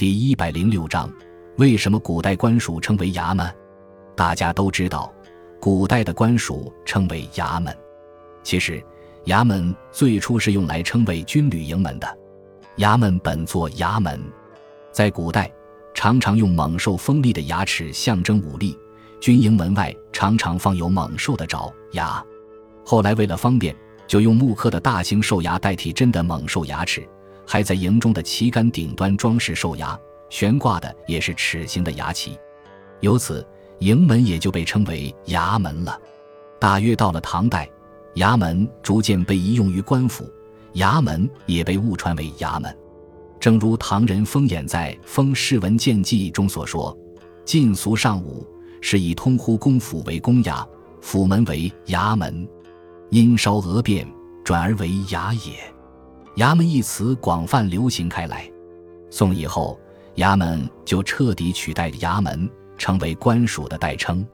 [0.00, 1.12] 第一百零六章：
[1.58, 3.46] 为什么古代官署称为衙门？
[4.16, 5.12] 大家都知道，
[5.60, 7.76] 古代的官署称为衙门。
[8.42, 8.82] 其实，
[9.26, 12.18] 衙门最初是用来称谓军旅营门的。
[12.78, 14.18] 衙门本作衙门，
[14.90, 15.52] 在古代
[15.92, 18.74] 常常用猛兽锋利的牙齿象征武力，
[19.20, 22.24] 军营门外常常放有猛兽的爪牙。
[22.86, 23.76] 后来为了方便，
[24.06, 27.06] 就用木刻的大型兽牙代替真的猛兽牙齿。
[27.52, 32.38] 还在营中的旗杆顶端装饰兽牙，悬挂的也是齿形的牙旗，
[33.00, 33.44] 由此
[33.80, 36.00] 营门也就被称为衙门了。
[36.60, 37.68] 大约到了唐代，
[38.14, 40.32] 衙门逐渐被移用于官府，
[40.74, 42.72] 衙门也被误传为衙门。
[43.40, 46.96] 正如唐人封衍在《封世文见记》中所说
[47.44, 48.46] ：“晋俗上武，
[48.80, 50.64] 是以通乎公府为公衙，
[51.00, 52.48] 府门为衙门，
[53.08, 54.06] 因稍讹变，
[54.44, 55.54] 转而为衙也。”
[56.40, 58.50] 衙门一词广泛流行开来，
[59.10, 59.78] 宋以后，
[60.16, 62.48] 衙门就彻底取代衙门，
[62.78, 64.26] 成为官署的代称。